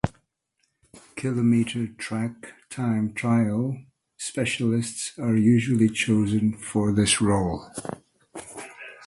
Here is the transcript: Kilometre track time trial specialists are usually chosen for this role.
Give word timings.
Kilometre 1.15 1.89
track 1.89 2.53
time 2.71 3.13
trial 3.13 3.77
specialists 4.17 5.11
are 5.19 5.35
usually 5.35 5.89
chosen 5.89 6.53
for 6.57 6.91
this 6.91 7.21
role. 7.21 7.69